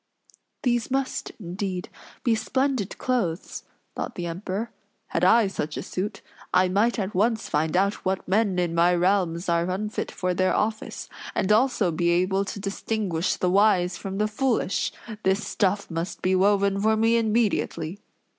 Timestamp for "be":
2.23-2.33, 11.91-12.09, 16.23-16.33